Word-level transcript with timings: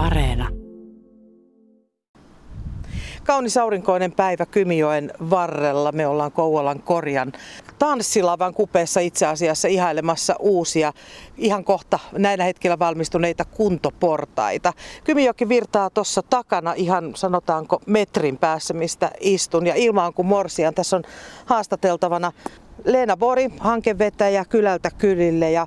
Areena. 0.00 0.48
Kaunis 3.24 3.56
aurinkoinen 3.56 4.12
päivä 4.12 4.46
Kymijoen 4.46 5.12
varrella. 5.30 5.92
Me 5.92 6.06
ollaan 6.06 6.32
Kouvolan 6.32 6.82
korjan 6.82 7.32
tanssilavan 7.78 8.54
kupeessa 8.54 9.00
itse 9.00 9.26
asiassa 9.26 9.68
ihailemassa 9.68 10.36
uusia, 10.38 10.92
ihan 11.36 11.64
kohta 11.64 11.98
näillä 12.12 12.44
hetkellä 12.44 12.78
valmistuneita 12.78 13.44
kuntoportaita. 13.44 14.72
Kymijoki 15.04 15.48
virtaa 15.48 15.90
tuossa 15.90 16.22
takana 16.22 16.72
ihan 16.72 17.12
sanotaanko 17.14 17.80
metrin 17.86 18.38
päässä, 18.38 18.74
mistä 18.74 19.10
istun. 19.20 19.66
Ja 19.66 19.74
ilma 19.74 20.06
on 20.06 20.14
kuin 20.14 20.26
morsian. 20.26 20.74
Tässä 20.74 20.96
on 20.96 21.02
haastateltavana 21.46 22.32
Leena 22.84 23.16
Bori, 23.16 23.48
hankevetäjä 23.58 24.44
kylältä 24.44 24.90
kylille 24.90 25.50
ja 25.50 25.66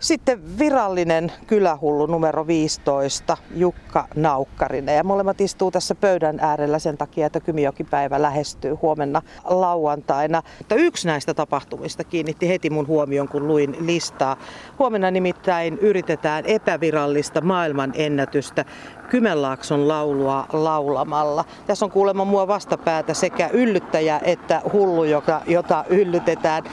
sitten 0.00 0.58
virallinen 0.58 1.32
kylähullu 1.46 2.06
numero 2.06 2.46
15, 2.46 3.36
Jukka 3.54 4.08
Naukkarinen. 4.16 4.96
Ja 4.96 5.04
molemmat 5.04 5.40
istuu 5.40 5.70
tässä 5.70 5.94
pöydän 5.94 6.38
äärellä 6.40 6.78
sen 6.78 6.98
takia, 6.98 7.26
että 7.26 7.40
Kymijokipäivä 7.40 8.22
lähestyy 8.22 8.74
huomenna 8.74 9.22
lauantaina. 9.44 10.42
Mutta 10.58 10.74
yksi 10.74 11.06
näistä 11.06 11.34
tapahtumista 11.34 12.04
kiinnitti 12.04 12.48
heti 12.48 12.70
mun 12.70 12.86
huomion, 12.86 13.28
kun 13.28 13.46
luin 13.46 13.76
listaa. 13.80 14.36
Huomenna 14.78 15.10
nimittäin 15.10 15.78
yritetään 15.78 16.44
epävirallista 16.46 17.40
maailman 17.40 17.92
ennätystä 17.94 18.64
Kymenlaakson 19.10 19.88
laulua 19.88 20.46
laulamalla. 20.52 21.44
Tässä 21.66 21.84
on 21.84 21.90
kuulemma 21.90 22.24
mua 22.24 22.48
vastapäätä 22.48 23.14
sekä 23.14 23.50
yllyttäjä 23.52 24.20
että 24.24 24.62
hullu, 24.72 25.04
joka, 25.04 25.42
jota 25.46 25.84
yllytetään. 25.88 26.64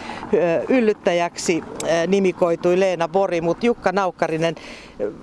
Yllyttäjäksi 0.69 1.63
nimikoitui 2.07 2.79
Leena 2.79 3.07
Bori, 3.15 3.41
mutta 3.41 3.65
Jukka 3.65 3.91
Naukkarinen, 3.91 4.55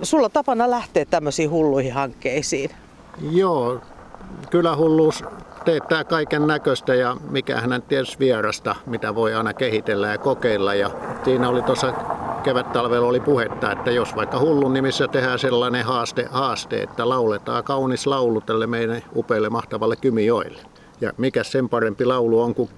sulla 0.01 0.25
on 0.25 0.31
tapana 0.31 0.69
lähteä 0.69 1.05
tämmöisiin 1.05 1.49
hulluihin 1.49 1.93
hankkeisiin. 1.93 2.69
Joo, 3.31 3.81
kyllä 4.49 4.75
hulluus 4.75 5.23
teettää 5.65 6.03
kaiken 6.03 6.47
näköistä 6.47 6.95
ja 6.95 7.17
mikä 7.29 7.61
hänen 7.61 7.81
tietysti 7.81 8.19
vierasta, 8.19 8.75
mitä 8.85 9.15
voi 9.15 9.33
aina 9.33 9.53
kehitellä 9.53 10.07
ja 10.07 10.17
kokeilla. 10.17 10.73
Ja 10.73 10.91
siinä 11.25 11.49
oli 11.49 11.61
tuossa 11.61 11.93
kevät-talvella 12.43 13.07
oli 13.07 13.19
puhetta, 13.19 13.71
että 13.71 13.91
jos 13.91 14.15
vaikka 14.15 14.39
hullun 14.39 14.73
nimissä 14.73 15.07
tehdään 15.07 15.39
sellainen 15.39 15.85
haaste, 15.85 16.27
haaste 16.31 16.81
että 16.81 17.09
lauletaan 17.09 17.63
kaunis 17.63 18.07
laulu 18.07 18.41
tälle 18.41 18.67
meidän 18.67 19.01
upeille 19.15 19.49
mahtavalle 19.49 19.95
Kymijoille. 19.95 20.61
Ja 21.01 21.11
mikä 21.17 21.43
sen 21.43 21.69
parempi 21.69 22.05
laulu 22.05 22.41
on 22.41 22.55
kuin 22.55 22.69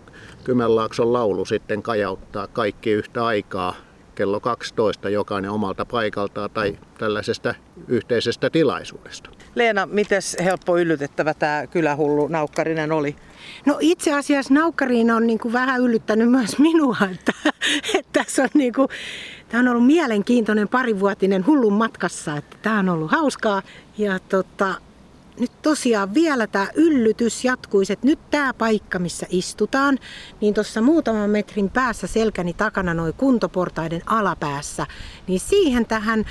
Kymenlaakson 0.44 1.14
laulu 1.14 1.45
sitten 1.45 1.84
kajauttaa 1.84 2.48
kaikki 2.48 2.92
yhtä 2.92 3.26
aikaa 3.26 3.73
kello 4.16 4.39
12 4.39 5.09
jokainen 5.09 5.52
omalta 5.52 5.85
paikaltaan 5.85 6.49
tai 6.52 6.77
tällaisesta 6.97 7.55
yhteisestä 7.88 8.49
tilaisuudesta. 8.49 9.30
Leena, 9.55 9.85
miten 9.85 10.21
helppo 10.44 10.77
yllytettävä 10.77 11.33
tämä 11.33 11.67
kylähullu 11.67 12.27
Naukkarinen 12.27 12.91
oli? 12.91 13.16
No 13.66 13.77
itse 13.80 14.13
asiassa 14.13 14.53
Naukkariin 14.53 15.11
on 15.11 15.27
niin 15.27 15.39
kuin 15.39 15.53
vähän 15.53 15.81
yllyttänyt 15.81 16.31
myös 16.31 16.59
minua, 16.69 16.97
että, 17.11 17.31
että 17.93 18.19
tässä 18.19 18.43
on 18.43 18.49
niin 18.53 18.73
kuin, 18.73 18.88
tämä 19.49 19.61
on 19.61 19.67
ollut 19.67 19.86
mielenkiintoinen 19.86 20.67
parivuotinen 20.67 21.45
hullun 21.45 21.73
matkassa, 21.73 22.38
että 22.38 22.58
tämä 22.61 22.80
on 22.80 22.89
ollut 22.89 23.11
hauskaa 23.11 23.61
ja 23.97 24.19
tota, 24.19 24.75
nyt 25.39 25.52
tosiaan 25.61 26.14
vielä 26.14 26.47
tämä 26.47 26.67
yllytys 26.75 27.45
jatkuisi, 27.45 27.94
että 27.94 28.08
nyt 28.08 28.19
tämä 28.31 28.53
paikka, 28.53 29.00
missä 29.00 29.25
istutaan, 29.30 30.00
niin 30.42 30.53
tuossa 30.53 30.81
muutaman 30.81 31.30
metrin 31.30 31.69
päässä 31.69 32.08
selkäni 32.08 32.53
takana 32.53 32.94
noin 32.94 33.14
kuntoportaiden 33.14 34.02
alapäässä, 34.05 34.88
niin 35.27 35.39
siihen 35.39 35.86
tähän 35.86 36.25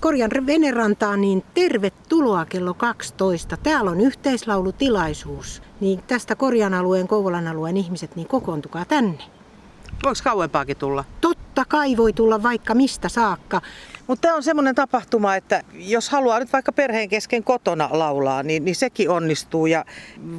korjan 0.00 0.30
venerantaan, 0.46 1.20
niin 1.20 1.44
tervetuloa 1.54 2.44
kello 2.44 2.74
12. 2.74 3.56
Täällä 3.56 3.90
on 3.90 4.00
yhteislaulutilaisuus, 4.00 5.62
niin 5.80 6.02
tästä 6.06 6.34
korjan 6.34 6.74
alueen, 6.74 7.08
Kouvolan 7.08 7.48
alueen 7.48 7.76
ihmiset, 7.76 8.16
niin 8.16 8.28
kokoontukaa 8.28 8.84
tänne. 8.84 9.18
Voiko 10.04 10.20
kauempaakin 10.24 10.76
tulla? 10.76 11.04
Totta 11.20 11.64
kai 11.64 11.96
voi 11.96 12.12
tulla 12.12 12.42
vaikka 12.42 12.74
mistä 12.74 13.08
saakka. 13.08 13.60
Mutta 14.08 14.22
tämä 14.22 14.36
on 14.36 14.42
semmoinen 14.42 14.74
tapahtuma, 14.74 15.36
että 15.36 15.62
jos 15.74 16.10
haluaa 16.10 16.38
nyt 16.38 16.52
vaikka 16.52 16.72
perheen 16.72 17.08
kesken 17.08 17.44
kotona 17.44 17.88
laulaa, 17.92 18.42
niin, 18.42 18.64
niin 18.64 18.76
sekin 18.76 19.10
onnistuu 19.10 19.66
ja 19.66 19.84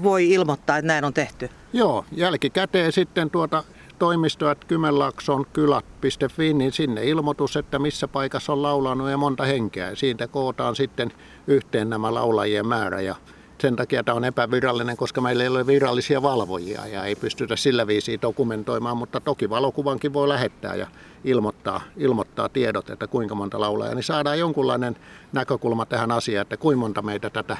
voi 0.03 0.31
ilmoittaa, 0.31 0.78
että 0.78 0.88
näin 0.88 1.06
on 1.06 1.13
tehty. 1.13 1.50
Joo, 1.74 2.06
jälkikäteen 2.12 2.91
sitten 2.91 3.29
tuota 3.29 3.63
toimistoat 4.00 4.66
Kymenlaakson 4.66 5.46
kylät.fi, 5.53 6.53
niin 6.53 6.72
sinne 6.72 7.03
ilmoitus, 7.03 7.58
että 7.58 7.79
missä 7.79 8.08
paikassa 8.08 8.53
on 8.53 8.62
laulanut 8.62 9.09
ja 9.09 9.18
monta 9.18 9.44
henkeä. 9.44 9.96
Siitä 9.96 10.28
kootaan 10.28 10.75
sitten 10.75 11.12
yhteen 11.47 11.90
nämä 11.90 12.13
laulajien 12.13 12.68
määrä 12.68 13.02
ja 13.02 13.16
sen 13.62 13.75
takia 13.75 14.03
tämä 14.03 14.16
on 14.16 14.25
epävirallinen, 14.25 14.97
koska 14.97 15.22
meillä 15.22 15.44
ei 15.44 15.50
ole 15.50 15.68
virallisia 15.68 16.22
valvojia 16.22 16.88
ja 16.88 17.03
ei 17.06 17.16
pystytä 17.16 17.56
sillä 17.56 17.88
viisiin 17.88 18.22
dokumentoimaan, 18.22 18.97
mutta 18.97 19.20
toki 19.20 19.50
valokuvankin 19.50 20.14
voi 20.14 20.30
lähettää 20.30 20.75
ja 20.75 20.88
ilmoittaa, 21.24 21.81
ilmoittaa 21.97 22.50
tiedot, 22.50 22.90
että 22.90 23.08
kuinka 23.08 23.36
monta 23.36 23.59
laulaa, 23.59 23.96
niin 23.96 24.03
saadaan 24.03 24.40
jonkunlainen 24.40 24.96
näkökulma 25.34 25.86
tähän 25.86 26.12
asiaan, 26.12 26.42
että 26.42 26.58
kuinka 26.58 26.80
monta 26.80 27.02
meitä 27.02 27.30
tätä 27.30 27.58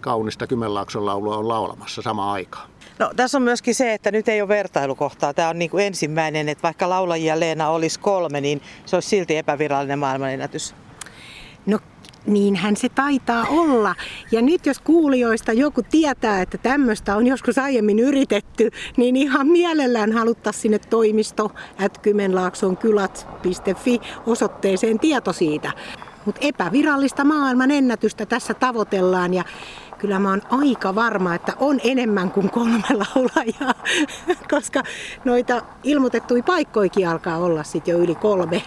kaunista 0.00 0.46
Kymenlaakson 0.46 1.06
laulua 1.06 1.36
on 1.36 1.48
laulamassa 1.48 2.02
samaan 2.02 2.32
aikaan. 2.32 2.70
No, 2.98 3.10
tässä 3.16 3.38
on 3.38 3.42
myöskin 3.42 3.74
se, 3.74 3.94
että 3.94 4.10
nyt 4.10 4.28
ei 4.28 4.42
ole 4.42 4.48
vertailukohtaa. 4.48 5.34
Tämä 5.34 5.48
on 5.48 5.58
niin 5.58 5.70
kuin 5.70 5.86
ensimmäinen, 5.86 6.48
että 6.48 6.62
vaikka 6.62 6.88
laulajia 6.88 7.40
Leena 7.40 7.68
olisi 7.68 8.00
kolme, 8.00 8.40
niin 8.40 8.62
se 8.86 8.96
olisi 8.96 9.08
silti 9.08 9.36
epävirallinen 9.36 9.98
maailmanennätys. 9.98 10.74
No 11.66 11.78
Niinhän 12.26 12.76
se 12.76 12.88
taitaa 12.88 13.46
olla. 13.50 13.94
Ja 14.32 14.42
nyt 14.42 14.66
jos 14.66 14.78
kuulijoista 14.78 15.52
joku 15.52 15.82
tietää, 15.90 16.42
että 16.42 16.58
tämmöistä 16.58 17.16
on 17.16 17.26
joskus 17.26 17.58
aiemmin 17.58 17.98
yritetty, 17.98 18.70
niin 18.96 19.16
ihan 19.16 19.46
mielellään 19.46 20.12
haluttaa 20.12 20.52
sinne 20.52 20.78
toimisto 20.78 21.50
kymenlaaksonkylät.fi 22.02 24.00
osoitteeseen 24.26 24.98
tieto 24.98 25.32
siitä. 25.32 25.72
Mutta 26.24 26.40
epävirallista 26.44 27.24
maailman 27.24 27.70
ennätystä 27.70 28.26
tässä 28.26 28.54
tavoitellaan 28.54 29.34
ja 29.34 29.44
kyllä 29.98 30.18
mä 30.18 30.30
oon 30.30 30.42
aika 30.50 30.94
varma, 30.94 31.34
että 31.34 31.52
on 31.60 31.80
enemmän 31.84 32.30
kuin 32.30 32.50
kolme 32.50 32.82
laulajaa, 33.14 33.74
koska 34.50 34.82
noita 35.24 35.62
ilmoitettuja 35.84 36.42
paikkoikin 36.42 37.08
alkaa 37.08 37.38
olla 37.38 37.62
sitten 37.62 37.92
jo 37.92 37.98
yli 37.98 38.14
kolme 38.14 38.62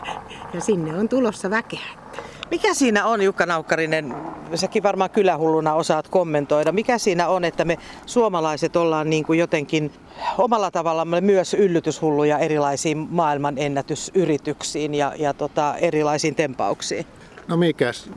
ja 0.53 0.61
sinne 0.61 0.97
on 0.97 1.09
tulossa 1.09 1.49
väkeä. 1.49 2.04
Mikä 2.51 2.73
siinä 2.73 3.05
on, 3.05 3.21
Jukka 3.21 3.45
Naukkarinen, 3.45 4.15
säkin 4.55 4.83
varmaan 4.83 5.09
kylähulluna 5.09 5.73
osaat 5.73 6.07
kommentoida, 6.07 6.71
mikä 6.71 6.97
siinä 6.97 7.27
on, 7.27 7.43
että 7.43 7.65
me 7.65 7.77
suomalaiset 8.05 8.75
ollaan 8.75 9.09
niin 9.09 9.25
kuin 9.25 9.39
jotenkin 9.39 9.91
omalla 10.37 10.71
tavalla 10.71 11.05
myös 11.21 11.53
yllytyshulluja 11.53 12.39
erilaisiin 12.39 13.07
maailman 13.09 13.57
ennätysyrityksiin 13.57 14.95
ja, 14.95 15.13
ja 15.17 15.33
tota, 15.33 15.75
erilaisiin 15.77 16.35
tempauksiin? 16.35 17.05
No 17.47 17.57
mikäs, 17.57 18.09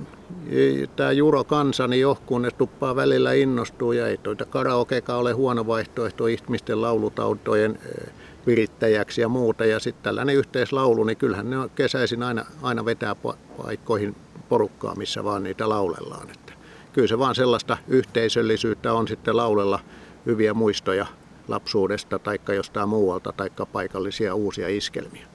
tämä 0.97 1.13
Juro 1.13 1.45
kansa, 1.45 1.89
niin 1.89 2.01
johkuun 2.01 2.43
ne 2.43 2.51
tuppaa 2.51 2.97
välillä 2.97 3.33
innostuu 3.33 3.93
ja 3.93 4.09
ei 4.09 4.17
tuota 4.17 4.45
karaokekaan 4.45 5.21
ole 5.21 5.33
huono 5.33 5.67
vaihtoehto 5.67 6.27
ihmisten 6.27 6.83
laulutautojen 6.83 7.79
eh, 7.87 8.13
virittäjäksi 8.49 9.21
ja 9.21 9.29
muuta. 9.29 9.65
Ja 9.65 9.81
sitten 9.81 10.03
tällainen 10.03 10.37
yhteislaulu, 10.37 11.05
niin 11.05 11.17
kyllähän 11.17 11.51
ne 11.51 11.57
kesäisin 11.75 12.23
aina, 12.23 12.45
aina 12.63 12.85
vetää 12.85 13.17
paikkoihin 13.63 14.17
porukkaa, 14.49 14.95
missä 14.95 15.25
vaan 15.25 15.43
niitä 15.43 15.69
laulellaan. 15.69 16.31
Että 16.31 16.53
kyllä 16.93 17.09
se 17.09 17.19
vaan 17.19 17.35
sellaista 17.35 17.79
yhteisöllisyyttä 17.89 18.93
on 18.93 19.09
sitten 19.09 19.37
laulella 19.37 19.81
hyviä 20.27 20.55
muistoja 20.55 21.07
lapsuudesta 21.49 22.19
tai 22.19 22.39
jostain 22.49 22.89
muualta 22.89 23.33
tai 23.33 23.51
paikallisia 23.73 24.35
uusia 24.35 24.69
iskelmiä. 24.69 25.27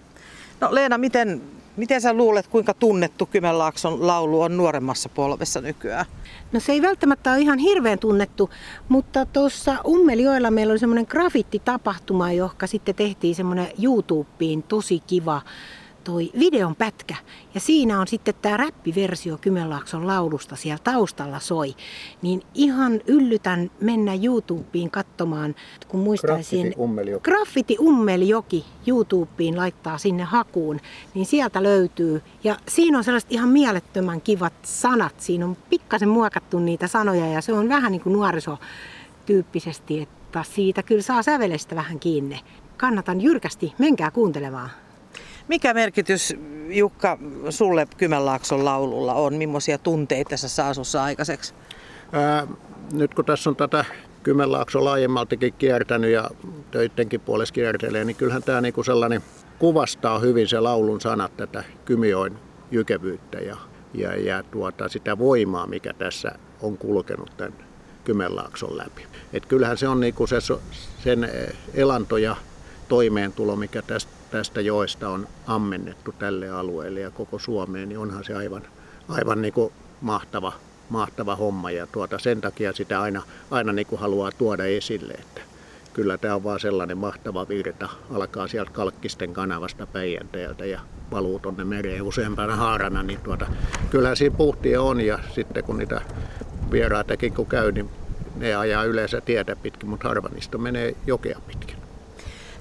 No 0.61 0.67
Leena, 0.71 0.97
miten, 0.97 1.41
miten 1.77 2.01
sä 2.01 2.13
luulet, 2.13 2.47
kuinka 2.47 2.73
tunnettu 2.73 3.25
Kymenlaakson 3.25 4.07
laulu 4.07 4.41
on 4.41 4.57
nuoremmassa 4.57 5.09
polvessa 5.09 5.61
nykyään? 5.61 6.05
No 6.51 6.59
se 6.59 6.71
ei 6.71 6.81
välttämättä 6.81 7.31
ole 7.31 7.39
ihan 7.39 7.59
hirveän 7.59 7.99
tunnettu, 7.99 8.49
mutta 8.89 9.25
tuossa 9.25 9.77
Ummelioilla 9.87 10.51
meillä 10.51 10.71
oli 10.71 10.79
semmoinen 10.79 11.05
grafittitapahtuma, 11.09 12.31
johon 12.31 12.55
sitten 12.65 12.95
tehtiin 12.95 13.35
semmoinen 13.35 13.67
YouTubeen 13.83 14.63
tosi 14.63 14.99
kiva 14.99 15.41
toi 16.03 16.31
videon 16.39 16.75
pätkä. 16.75 17.15
Ja 17.53 17.59
siinä 17.59 17.99
on 17.99 18.07
sitten 18.07 18.33
tämä 18.41 18.57
räppiversio 18.57 19.37
Kymenlaakson 19.37 20.07
laulusta 20.07 20.55
siellä 20.55 20.79
taustalla 20.83 21.39
soi. 21.39 21.75
Niin 22.21 22.41
ihan 22.53 23.01
yllytän 23.07 23.71
mennä 23.79 24.11
YouTubeen 24.23 24.91
katsomaan, 24.91 25.55
kun 25.87 25.99
muistaisin... 25.99 26.73
Graffiti 27.21 27.77
Ummeljoki. 27.79 28.65
YouTubeen 28.87 29.57
laittaa 29.57 29.97
sinne 29.97 30.23
hakuun, 30.23 30.79
niin 31.13 31.25
sieltä 31.25 31.63
löytyy. 31.63 32.21
Ja 32.43 32.57
siinä 32.67 32.97
on 32.97 33.03
sellaiset 33.03 33.31
ihan 33.31 33.49
mielettömän 33.49 34.21
kivat 34.21 34.53
sanat. 34.63 35.19
Siinä 35.19 35.45
on 35.45 35.57
pikkasen 35.69 36.09
muokattu 36.09 36.59
niitä 36.59 36.87
sanoja 36.87 37.27
ja 37.27 37.41
se 37.41 37.53
on 37.53 37.69
vähän 37.69 37.91
niin 37.91 38.01
kuin 38.01 38.13
nuorisotyyppisesti, 38.13 40.01
että 40.01 40.43
siitä 40.43 40.83
kyllä 40.83 41.01
saa 41.01 41.23
sävelestä 41.23 41.75
vähän 41.75 41.99
kiinni. 41.99 42.39
Kannatan 42.77 43.21
jyrkästi, 43.21 43.73
menkää 43.77 44.11
kuuntelemaan. 44.11 44.69
Mikä 45.47 45.73
merkitys, 45.73 46.35
Jukka, 46.69 47.17
sulle 47.49 47.87
Kymenlaakson 47.97 48.65
laululla 48.65 49.13
on? 49.13 49.33
Millaisia 49.33 49.77
tunteita 49.77 50.37
sä 50.37 50.49
saa 50.49 50.73
sussa 50.73 51.03
aikaiseksi? 51.03 51.53
Ää, 52.11 52.47
nyt 52.93 53.13
kun 53.13 53.25
tässä 53.25 53.49
on 53.49 53.55
tätä 53.55 53.85
Kymenlaakso 54.23 54.85
laajemmaltakin 54.85 55.53
kiertänyt 55.53 56.11
ja 56.11 56.29
töittenkin 56.71 57.21
puolesta 57.21 57.53
kiertelee, 57.53 58.05
niin 58.05 58.15
kyllähän 58.15 58.43
tämä 58.43 58.61
niinku 58.61 58.83
sellainen 58.83 59.21
kuvastaa 59.59 60.19
hyvin 60.19 60.47
se 60.47 60.59
laulun 60.59 61.01
sanat 61.01 61.37
tätä 61.37 61.63
Kymioin 61.85 62.37
jykevyyttä 62.71 63.37
ja, 63.37 63.57
ja, 63.93 64.15
ja 64.15 64.43
tuota, 64.43 64.89
sitä 64.89 65.17
voimaa, 65.17 65.67
mikä 65.67 65.93
tässä 65.93 66.31
on 66.61 66.77
kulkenut 66.77 67.37
tämän 67.37 67.53
Kymenlaakson 68.03 68.77
läpi. 68.77 69.05
Et 69.33 69.45
kyllähän 69.45 69.77
se 69.77 69.87
on 69.87 69.99
niinku 69.99 70.27
se, 70.27 70.37
sen 71.03 71.29
elanto 71.73 72.17
ja 72.17 72.35
toimeentulo, 72.87 73.55
mikä 73.55 73.81
tästä, 73.81 74.11
tästä 74.33 74.61
joesta 74.61 75.09
on 75.09 75.27
ammennettu 75.47 76.11
tälle 76.19 76.49
alueelle 76.49 76.99
ja 76.99 77.11
koko 77.11 77.39
Suomeen, 77.39 77.89
niin 77.89 77.99
onhan 77.99 78.23
se 78.23 78.35
aivan, 78.35 78.61
aivan 79.07 79.41
niinku 79.41 79.73
mahtava, 80.01 80.53
mahtava 80.89 81.35
homma 81.35 81.71
ja 81.71 81.87
tuota, 81.87 82.19
sen 82.19 82.41
takia 82.41 82.73
sitä 82.73 83.01
aina, 83.01 83.21
aina 83.51 83.73
niinku 83.73 83.97
haluaa 83.97 84.31
tuoda 84.31 84.65
esille, 84.65 85.13
että 85.13 85.41
kyllä 85.93 86.17
tämä 86.17 86.35
on 86.35 86.43
vaan 86.43 86.59
sellainen 86.59 86.97
mahtava 86.97 87.47
virta. 87.47 87.89
Alkaa 88.13 88.47
sieltä 88.47 88.71
Kalkkisten 88.71 89.33
kanavasta 89.33 89.87
Päijänteeltä 89.87 90.65
ja 90.65 90.79
valuu 91.11 91.39
tuonne 91.39 91.63
mereen 91.63 92.01
useampana 92.01 92.55
haarana, 92.55 93.03
niin 93.03 93.19
tuota, 93.19 93.45
kyllähän 93.89 94.17
siinä 94.17 94.37
puhtia 94.37 94.81
on 94.81 95.01
ja 95.01 95.19
sitten 95.35 95.63
kun 95.63 95.77
niitä 95.77 96.01
vieraitakin 96.71 97.33
kun 97.33 97.45
käy, 97.45 97.71
niin 97.71 97.89
ne 98.35 98.55
ajaa 98.55 98.83
yleensä 98.83 99.21
tietä 99.21 99.55
pitkin, 99.55 99.89
mutta 99.89 100.07
harva 100.07 100.29
niistä 100.29 100.57
menee 100.57 100.95
jokea 101.07 101.39
pitkin. 101.47 101.72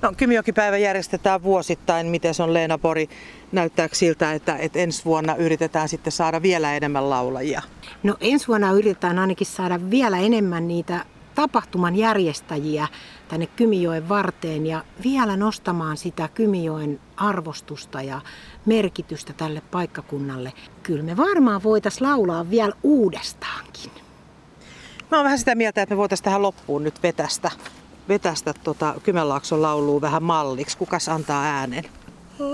No, 0.03 0.13
Kymijokipäivä 0.17 0.79
järjestetään 0.79 1.43
vuosittain. 1.43 2.07
Miten 2.07 2.35
se 2.35 2.43
on 2.43 2.55
Leena 2.55 2.79
Pori? 2.79 3.09
Näyttääkö 3.53 3.95
siltä, 3.95 4.33
että, 4.33 4.57
että 4.57 4.79
ensi 4.79 5.05
vuonna 5.05 5.37
yritetään 5.37 5.89
sitten 5.89 6.13
saada 6.13 6.43
vielä 6.43 6.77
enemmän 6.77 7.11
laulajia? 7.11 7.63
No 8.03 8.17
ensi 8.21 8.49
vuonna 8.49 8.73
yritetään 8.73 9.19
ainakin 9.19 9.47
saada 9.47 9.91
vielä 9.91 10.19
enemmän 10.19 10.69
niitä 10.69 11.05
tapahtuman 11.35 11.97
järjestäjiä 11.97 12.89
tänne 13.29 13.47
Kymijoen 13.47 14.09
varteen 14.09 14.67
ja 14.67 14.85
vielä 15.05 15.37
nostamaan 15.37 15.97
sitä 15.97 16.29
Kymijoen 16.29 17.01
arvostusta 17.17 18.03
ja 18.03 18.21
merkitystä 18.67 19.33
tälle 19.33 19.63
paikkakunnalle. 19.71 20.53
Kyllä 20.83 21.03
me 21.03 21.17
varmaan 21.17 21.63
voitaisiin 21.63 22.09
laulaa 22.09 22.51
vielä 22.51 22.73
uudestaankin. 22.83 23.93
Mä 25.11 25.17
oon 25.17 25.25
vähän 25.25 25.39
sitä 25.39 25.55
mieltä, 25.55 25.83
että 25.83 25.95
me 25.95 25.99
voitaisiin 25.99 26.25
tähän 26.25 26.43
loppuun 26.43 26.85
nyt 26.85 27.03
vetästä, 27.03 27.51
vetästä 28.09 28.55
tota 28.65 28.95
Kymenlaakson 29.03 29.63
lauluun 29.63 30.01
vähän 30.01 30.23
malliksi. 30.23 30.79
Kukas 30.79 31.09
antaa 31.09 31.45
äänen? 31.45 31.85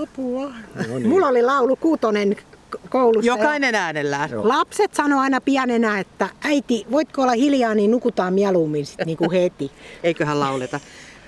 Apua. 0.03 0.51
No 0.87 0.97
niin. 0.97 1.09
Mulla 1.09 1.27
oli 1.27 1.41
laulu 1.41 1.75
kuutonen 1.75 2.35
koulussa. 2.89 3.27
Jokainen 3.27 3.75
äänellään. 3.75 4.29
Joo. 4.29 4.47
Lapset 4.47 4.93
sanoo 4.93 5.19
aina 5.19 5.41
pienenä, 5.41 5.99
että 5.99 6.29
äiti, 6.43 6.85
voitko 6.91 7.21
olla 7.21 7.31
hiljaa, 7.31 7.75
niin 7.75 7.91
nukutaan 7.91 8.33
mieluummin 8.33 8.85
sit 8.85 9.05
niinku 9.05 9.31
heti. 9.31 9.71
Eiköhän 10.03 10.39
lauleta. 10.39 10.79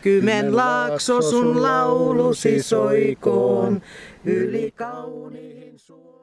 Kymenlaakso 0.01 1.21
sun 1.21 1.63
laulusi 1.63 2.63
soikoon, 2.63 3.81
yli 4.25 4.71
kauniin 4.75 5.79
suun. 5.79 6.20